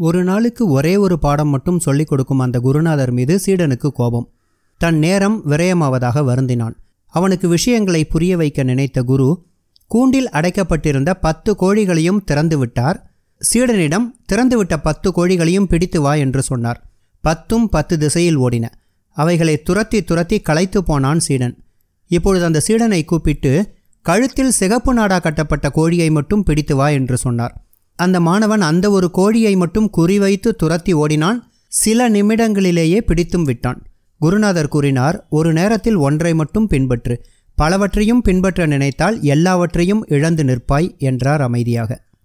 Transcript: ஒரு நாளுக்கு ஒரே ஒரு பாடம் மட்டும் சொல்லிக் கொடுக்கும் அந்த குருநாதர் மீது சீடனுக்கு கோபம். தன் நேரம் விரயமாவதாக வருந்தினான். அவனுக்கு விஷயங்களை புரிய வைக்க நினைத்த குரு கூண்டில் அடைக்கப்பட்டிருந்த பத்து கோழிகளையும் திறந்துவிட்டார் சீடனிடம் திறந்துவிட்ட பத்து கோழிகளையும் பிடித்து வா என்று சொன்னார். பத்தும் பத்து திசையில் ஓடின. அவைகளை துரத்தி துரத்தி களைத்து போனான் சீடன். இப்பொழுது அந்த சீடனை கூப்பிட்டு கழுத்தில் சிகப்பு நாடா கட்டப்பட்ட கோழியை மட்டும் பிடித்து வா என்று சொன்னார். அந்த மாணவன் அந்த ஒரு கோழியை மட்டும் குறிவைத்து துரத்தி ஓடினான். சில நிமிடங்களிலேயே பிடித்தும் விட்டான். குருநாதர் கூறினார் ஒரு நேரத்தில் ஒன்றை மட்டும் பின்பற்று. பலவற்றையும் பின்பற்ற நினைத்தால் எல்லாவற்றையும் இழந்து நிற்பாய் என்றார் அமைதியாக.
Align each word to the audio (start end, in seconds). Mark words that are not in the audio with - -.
ஒரு 0.00 0.24
நாளுக்கு 0.24 0.68
ஒரே 0.68 0.96
ஒரு 0.96 1.18
பாடம் 1.18 1.48
மட்டும் 1.48 1.78
சொல்லிக் 1.80 2.08
கொடுக்கும் 2.08 2.38
அந்த 2.38 2.60
குருநாதர் 2.60 3.10
மீது 3.10 3.40
சீடனுக்கு 3.46 3.92
கோபம். 3.92 4.30
தன் 4.78 4.98
நேரம் 4.98 5.42
விரயமாவதாக 5.46 6.22
வருந்தினான். 6.22 6.74
அவனுக்கு 7.06 7.48
விஷயங்களை 7.48 8.04
புரிய 8.04 8.36
வைக்க 8.36 8.62
நினைத்த 8.62 9.02
குரு 9.02 9.44
கூண்டில் 9.86 10.28
அடைக்கப்பட்டிருந்த 10.32 11.14
பத்து 11.20 11.56
கோழிகளையும் 11.60 12.22
திறந்துவிட்டார் 12.26 12.94
சீடனிடம் 13.40 14.06
திறந்துவிட்ட 14.32 14.76
பத்து 14.82 15.10
கோழிகளையும் 15.10 15.64
பிடித்து 15.64 16.00
வா 16.00 16.14
என்று 16.14 16.42
சொன்னார். 16.42 16.90
பத்தும் 17.20 17.68
பத்து 17.68 17.98
திசையில் 17.98 18.38
ஓடின. 18.38 18.64
அவைகளை 19.10 19.62
துரத்தி 19.62 20.04
துரத்தி 20.04 20.40
களைத்து 20.40 20.84
போனான் 20.84 21.20
சீடன். 21.20 21.56
இப்பொழுது 22.06 22.44
அந்த 22.44 22.60
சீடனை 22.68 23.04
கூப்பிட்டு 23.04 23.74
கழுத்தில் 24.02 24.50
சிகப்பு 24.50 24.94
நாடா 24.94 25.18
கட்டப்பட்ட 25.18 25.70
கோழியை 25.70 26.10
மட்டும் 26.10 26.42
பிடித்து 26.42 26.76
வா 26.76 26.88
என்று 26.88 27.16
சொன்னார். 27.16 27.64
அந்த 27.98 28.20
மாணவன் 28.20 28.60
அந்த 28.60 28.90
ஒரு 28.90 29.10
கோழியை 29.10 29.56
மட்டும் 29.56 29.90
குறிவைத்து 29.96 30.50
துரத்தி 30.56 30.92
ஓடினான். 30.92 31.38
சில 31.68 32.10
நிமிடங்களிலேயே 32.10 32.98
பிடித்தும் 33.00 33.42
விட்டான். 33.42 33.80
குருநாதர் 34.18 34.68
கூறினார் 34.68 35.26
ஒரு 35.30 35.52
நேரத்தில் 35.52 35.94
ஒன்றை 35.94 36.34
மட்டும் 36.34 36.68
பின்பற்று. 36.70 37.16
பலவற்றையும் 37.54 38.22
பின்பற்ற 38.22 38.66
நினைத்தால் 38.66 39.16
எல்லாவற்றையும் 39.22 40.04
இழந்து 40.08 40.44
நிற்பாய் 40.44 40.88
என்றார் 40.98 41.40
அமைதியாக. 41.40 41.90